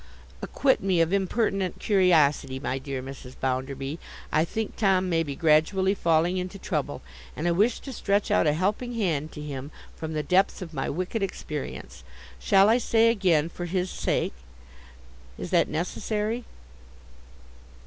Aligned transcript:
'Acquit 0.41 0.81
me 0.81 0.99
of 0.99 1.13
impertinent 1.13 1.77
curiosity, 1.77 2.59
my 2.59 2.79
dear 2.79 3.03
Mrs. 3.03 3.35
Bounderby. 3.39 3.99
I 4.31 4.43
think 4.43 4.75
Tom 4.75 5.09
may 5.09 5.21
be 5.21 5.35
gradually 5.35 5.93
falling 5.93 6.37
into 6.37 6.57
trouble, 6.57 7.03
and 7.35 7.47
I 7.47 7.51
wish 7.51 7.79
to 7.81 7.93
stretch 7.93 8.31
out 8.31 8.47
a 8.47 8.53
helping 8.53 8.95
hand 8.95 9.31
to 9.33 9.41
him 9.43 9.69
from 9.95 10.13
the 10.13 10.23
depths 10.23 10.59
of 10.59 10.73
my 10.73 10.89
wicked 10.89 11.21
experience.—Shall 11.21 12.67
I 12.67 12.79
say 12.79 13.09
again, 13.11 13.47
for 13.47 13.65
his 13.65 13.91
sake? 13.91 14.33
Is 15.37 15.51
that 15.51 15.67
necessary? 15.67 16.45